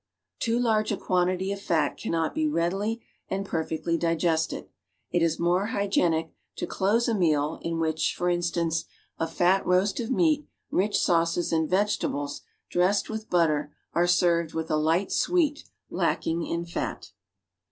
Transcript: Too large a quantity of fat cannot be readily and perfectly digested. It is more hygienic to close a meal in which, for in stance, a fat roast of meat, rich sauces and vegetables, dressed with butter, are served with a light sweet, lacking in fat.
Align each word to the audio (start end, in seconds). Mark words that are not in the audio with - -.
Too 0.39 0.57
large 0.57 0.91
a 0.91 0.97
quantity 0.97 1.51
of 1.51 1.61
fat 1.61 1.95
cannot 1.95 2.33
be 2.33 2.47
readily 2.47 3.05
and 3.29 3.45
perfectly 3.45 3.99
digested. 3.99 4.67
It 5.11 5.21
is 5.21 5.37
more 5.37 5.67
hygienic 5.67 6.33
to 6.55 6.65
close 6.65 7.07
a 7.07 7.13
meal 7.13 7.59
in 7.61 7.77
which, 7.79 8.15
for 8.15 8.27
in 8.27 8.41
stance, 8.41 8.85
a 9.19 9.27
fat 9.27 9.63
roast 9.63 9.99
of 9.99 10.09
meat, 10.09 10.47
rich 10.71 10.97
sauces 10.97 11.53
and 11.53 11.69
vegetables, 11.69 12.41
dressed 12.71 13.11
with 13.11 13.29
butter, 13.29 13.75
are 13.93 14.07
served 14.07 14.55
with 14.55 14.71
a 14.71 14.75
light 14.75 15.11
sweet, 15.11 15.65
lacking 15.91 16.47
in 16.47 16.65
fat. 16.65 17.11